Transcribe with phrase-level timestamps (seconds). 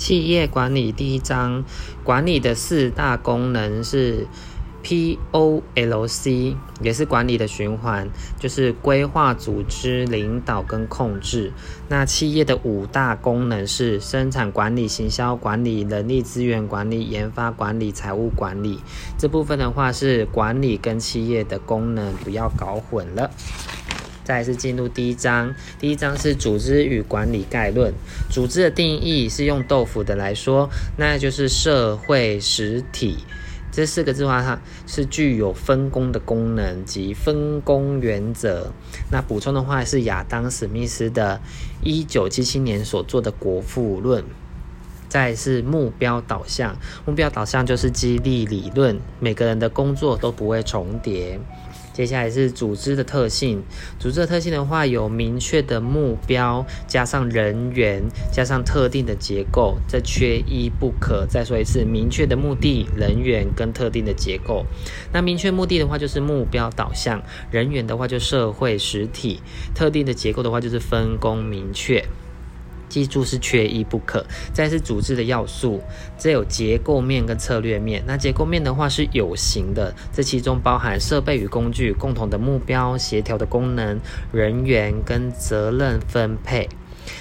[0.00, 1.62] 企业管理第一章，
[2.02, 4.26] 管理的四大功能是
[4.82, 8.08] P O L C，也是管理的循环，
[8.38, 11.52] 就是规划、组织、领导跟控制。
[11.90, 18.80] 那企业的五大功能是生产管理、行销管理、人力资源管理、研发管理、财务管理。
[19.18, 23.30] 这部分的话是管理跟企业的功能，不要搞混了。
[24.30, 27.92] 再是进入第一章，第一章是组织与管理概论。
[28.30, 33.24] 组织的定义是用豆腐的来说，那就是社会实体。
[33.72, 38.72] 这四个字的话，它是具有分工的功能及分工原则。
[39.10, 41.40] 那补充的话是亚当史密斯的
[41.82, 44.22] 一九七七年所做的《国富论》。
[45.08, 51.40] 再是目标导向，目标导向就是激励理论，每个人的工作都不会重叠。
[51.92, 53.62] 接下来是组织的特性，
[53.98, 61.26] 组织的特性的话，有明确的目标，加上人员，加上特定的结构，这缺一不可。
[61.26, 64.64] 再说一次，明确的目的、人员跟特定的结构。
[65.12, 69.40] 那明确目的的话，就是目标导向；人员的话，就社会实体；
[69.74, 72.04] 特定的结构的话，就是分工明确。
[72.90, 74.22] 记住是缺一不可。
[74.52, 75.80] 再是组织的要素，
[76.18, 78.04] 这有结构面跟策略面。
[78.06, 83.98] 那结构面的话是有形的，这其中包含设备与工具、共同的目标、协调的功能、
[84.32, 86.68] 人员跟责任分配。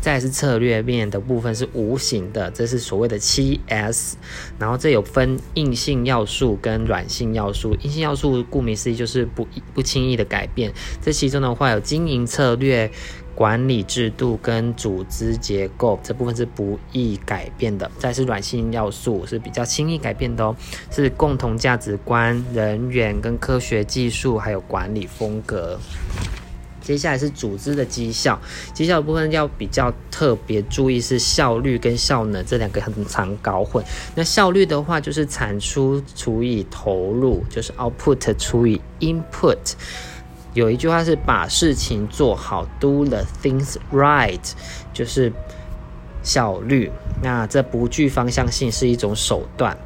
[0.00, 4.16] 再是策略面的部分是无形的，这是所谓的七 S。
[4.58, 7.74] 然后这有分硬性要素跟软性要素。
[7.82, 10.72] 硬性要素顾名思义就是不不轻易的改变。
[11.00, 12.90] 这其中的话有经营策略。
[13.34, 20.54] 管理制度跟组织结构这部分是不易改变的，再是软性要素是比较轻易改变的哦，
[20.90, 25.78] 是共同价值观、人员跟科学技术，还有管理风格。
[26.82, 28.40] 接下来是组织的绩效，
[28.74, 33.84] 绩效的部分要比较特别注意是效率跟效能这两个很常搞混。
[34.14, 39.74] 那效率的话就是产出除以投入，就是 output 除以 input。
[40.54, 44.40] 有一句话是把事情做好，do the things right，
[44.92, 45.32] 就是
[46.22, 46.90] 效率。
[47.22, 49.76] 那这不具方向性是一种手段。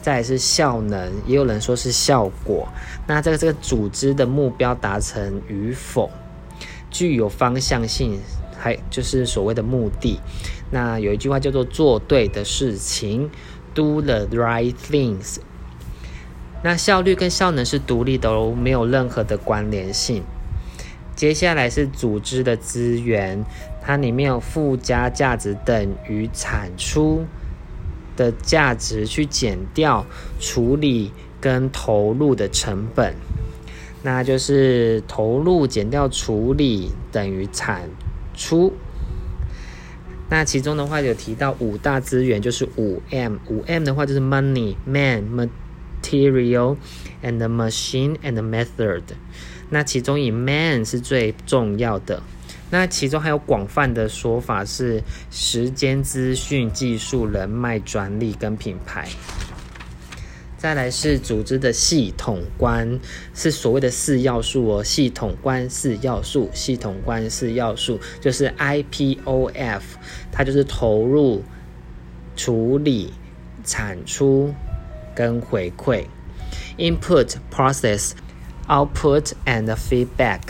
[0.00, 2.68] 再是效能，也有人说是效果。
[3.06, 6.10] 那这个这个组织的目标达成与否，
[6.90, 8.20] 具有方向性，
[8.58, 10.20] 还就是所谓的目的。
[10.70, 13.30] 那有一句话叫做做对的事情
[13.74, 15.36] ，do the right things。
[16.62, 20.22] 那效率跟效能是独立的哦，没有任何的关联性。
[21.16, 23.44] 接下来是组织的资源，
[23.82, 27.24] 它里面有附加价值等于产出
[28.16, 30.06] 的价值去减掉
[30.40, 33.14] 处理跟投入的成本，
[34.02, 37.82] 那就是投入减掉处理等于产
[38.34, 38.72] 出。
[40.30, 45.24] 那其中的话有提到五大资源，就是五 M，五 M 的话就是 Money、Man、
[46.02, 46.76] Material
[47.22, 49.02] and machine and method，
[49.70, 52.22] 那其中以 man 是最重要的。
[52.70, 59.08] 那其中还有广泛的说法是时间、资讯、技术、人脉、专利跟品牌。
[60.58, 62.98] 再来是组织的系统观，
[63.32, 64.84] 是所谓的四要素哦。
[64.84, 69.96] 系统观四要素，系统观四要素就是 I P O F，
[70.30, 71.42] 它就是投入、
[72.36, 73.12] 处理、
[73.64, 74.52] 产出。
[75.14, 76.04] 跟回馈
[76.78, 78.12] ，input process
[78.68, 80.40] output and feedback。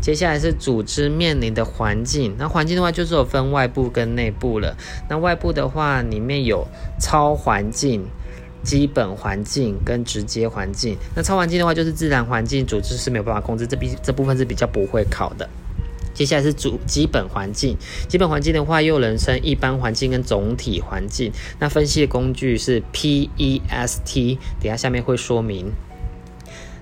[0.00, 4.76] 接下来是组织面临的环境，那环境的话就是有分外部跟内部了。
[5.08, 6.66] 那外部的话，里面有
[7.00, 8.04] 超环境、
[8.62, 10.98] 基本环境跟直接环境。
[11.14, 15.48] 那超环境的话就是自然环境，组织是没有办法控制，这比这部分是比较不会考的。
[16.14, 17.76] 接下来是主基本环境，
[18.08, 21.32] 基本环境的话，又人称一般环境跟总体环境。
[21.58, 25.72] 那分析的工具是 PEST，等下下面会说明。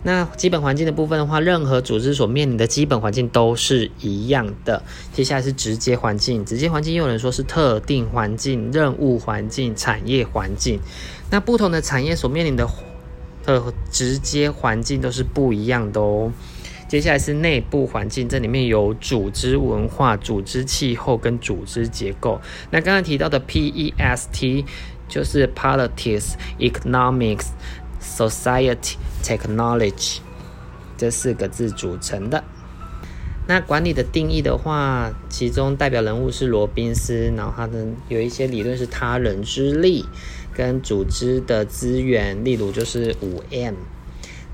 [0.05, 4.83] 那基本环境的部分的话，任何组织所面临的基本环境都是一样的。
[5.13, 10.81] 接下来是直接环境，直接环境又有人说是特定环境、任务环境、产业环境。
[11.31, 12.69] 那不同的产业所面临的
[13.47, 16.33] 呃直接环境都是不一样的哦。
[16.93, 22.39] 接下来是内部环境，这里面有组织文化、组织气候跟组织结构。
[22.71, 24.67] 那刚刚提到的 PEST
[25.09, 27.47] 就是 Politics、Economics、
[27.99, 30.19] Society、Technology
[30.99, 32.45] 这四个字组成的。
[33.49, 40.05] 那管理的定义的话，其中代表人物是罗宾斯，然后他的有一些理论是他人之力
[40.53, 43.77] 跟组织的资源，例如就是五 M。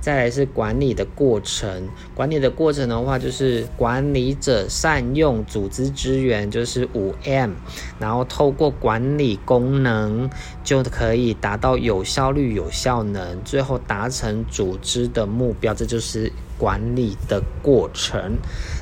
[0.01, 7.53] 再来是管理的过程，管理的过程的话，就是管理者善用组织资源，就是五 M，
[7.99, 10.31] 然后透过管理功能
[10.63, 18.39] 就可以达到有效率、有效能，最后达成组织的目标，这就是管理的过程。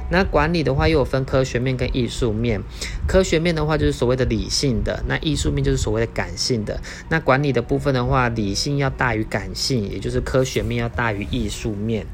[0.08, 2.62] 那管理的话又有分科学面跟艺术面，
[3.08, 6.80] 科学面的话就是所谓的理性的，那艺术面就是所谓的感性的。
[7.08, 12.06] 那管理的部分的话，理性要大于感性，也就是科学面要大于艺术面。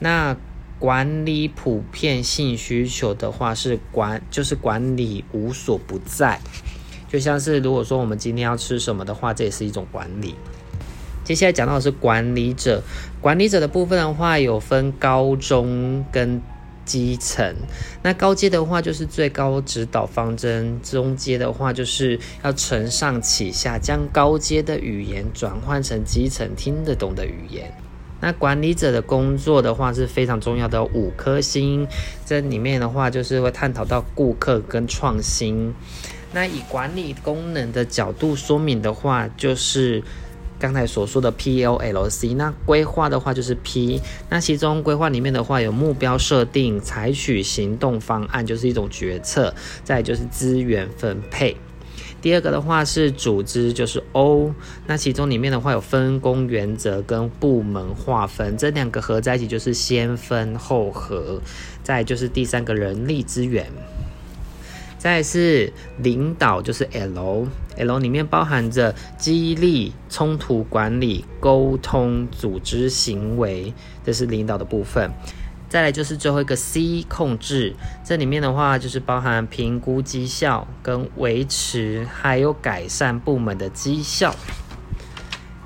[0.00, 0.34] 那
[0.78, 6.40] 管理普遍性需求的话是管，就是管理无所不在，
[7.06, 10.34] 就像是如果说我们今天要吃什么的话，这也是一种管理。
[11.22, 12.82] 接下来讲到的是管理者，
[13.20, 16.40] 管理者的部分的话有分高中跟。
[16.86, 17.54] 基层，
[18.02, 27.70] 那高阶的话就是最高指导方针；中阶的话就是要承上启下，将高阶的语言转换成基层听得懂的语言。
[28.20, 31.86] 那管理者的工作的话是非常重要的五颗星，
[32.24, 35.74] 这里面的话就是会探讨到顾客跟创新。
[36.32, 40.02] 那以管理功能的角度说明的话，就是。
[40.58, 44.00] 刚才所说的 P O L C，那规划的话就是 P，
[44.30, 49.52] 那其中规划里面的话有目标设定、采取行动方案，就是一种决策；
[49.84, 51.56] 再就是资源分配。
[52.22, 54.52] 第二个的话是组织，就是 O，
[54.86, 61.40] 那其中里面的话有分工原则跟部门划分，这两个合在一起就是先分后合。
[61.84, 63.70] 再就是第三个人力资源。
[64.98, 73.72] 再是领导，就是 L，L 里面包含着激励、冲突管理、沟通、组织行为，
[74.04, 75.10] 这是领导的部分。
[75.68, 84.34] 再来就是最后一个 C，控制，这里面的话就是包含评估绩效、跟维持还有改善部门的绩效。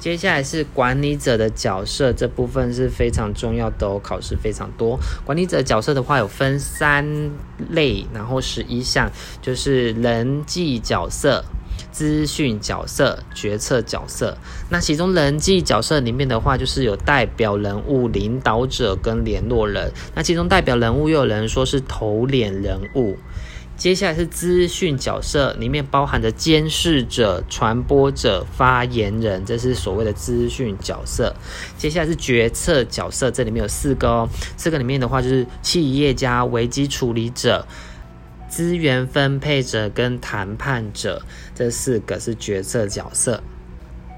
[0.00, 4.99] 接下来是管理者的角色，这部分是非常重要的哦，考试非常多。
[5.26, 7.31] 管理者角色的话有分三
[7.69, 9.12] 类，然后十一项，
[9.43, 11.44] 就是人际角色、
[11.93, 14.38] 资讯角色、决策角色。
[14.70, 19.93] 那其中人际角色里面的话，就是有代表人物、领导者跟联络人。
[20.14, 23.19] 那其中代表人物又有人说是头脸人物。
[23.81, 31.35] 接下来是资讯角色，里面包含着监视者、传播者、发言人，这是所谓的资讯角色。
[31.79, 34.29] 接下来是决策角色，这里面有四个哦，
[34.59, 37.67] 四个里面的话就是企业家、危机处理者、
[38.50, 41.23] 资源分配者跟谈判者，
[41.55, 43.43] 这四个是决策角色。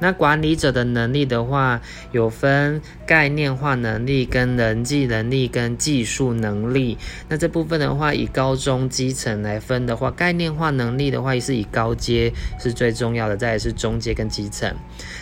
[0.03, 6.99] 那管理者的能力的话，有分概念化能力、跟人际能力、跟技术能力。
[7.29, 14.75] 那这部分的话，以高中基层来分的话，概念化能力的话，也是以高阶是最重要的，再是中阶跟基层。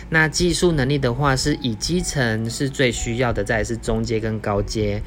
[0.09, 4.99] 那技术能力的话，是以基层是最需要的，再是中阶跟高阶。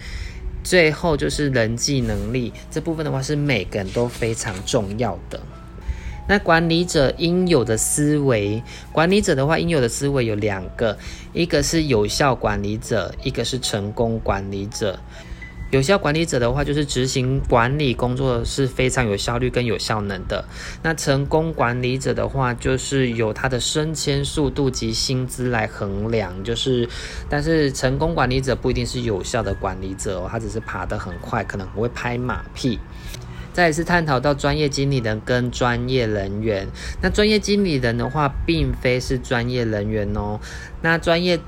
[0.63, 5.41] 最后就是人际能力这部分的话，是每个人都非常重要的。
[6.27, 8.63] 那管理者应有的思维，
[8.93, 10.97] 管理者的话应有的思维有两个，
[11.33, 14.99] 一个是有效管理者，一个是成功管理者。
[15.71, 20.45] 有效管理者的话，就是执行管理工作是非常有效率跟有效能的。
[20.83, 26.89] 那成功管理者的话，就是有他的升迁速度及薪资来衡量，就是，
[27.29, 32.79] 但是成功管理者不一定是有效的管理者哦，他只是爬得很快，可能会拍马屁。
[33.55, 36.67] 再次探讨到专业经理人跟专业人员。
[37.01, 40.41] 那专业经理人的话，并非是专业人员哦。
[40.83, 41.41] 那专业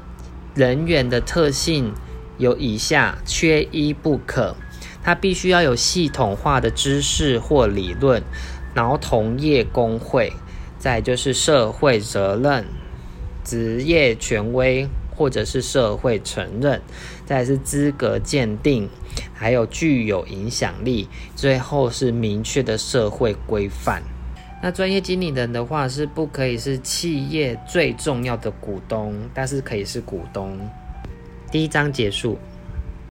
[0.55, 1.93] 人员的特性
[2.39, 4.57] 有以下，缺一不可。
[5.03, 8.23] 他必须要有系统化的知识或理论，
[8.73, 10.33] 然后同业工会，
[10.79, 12.65] 再就是社会责任、
[13.45, 14.89] 职业权威。
[15.19, 16.83] 或者是社会承认，
[17.25, 18.91] 再是资格鉴定，
[19.37, 24.03] 还有具有影响力，最后是明确的社会规范。
[24.63, 30.59] 那专业经理人的话是不可以是企业最重要的股东，但是可以是股东。
[31.53, 32.39] 第一章结束。